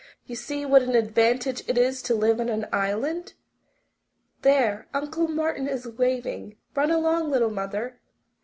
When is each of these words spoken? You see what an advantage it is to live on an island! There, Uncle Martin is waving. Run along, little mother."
You 0.25 0.35
see 0.35 0.65
what 0.65 0.81
an 0.81 0.95
advantage 0.95 1.61
it 1.69 1.77
is 1.77 2.01
to 2.01 2.15
live 2.15 2.39
on 2.39 2.49
an 2.49 2.65
island! 2.73 3.33
There, 4.41 4.87
Uncle 4.95 5.27
Martin 5.27 5.67
is 5.67 5.85
waving. 5.85 6.57
Run 6.75 6.89
along, 6.89 7.29
little 7.29 7.51
mother." 7.51 7.99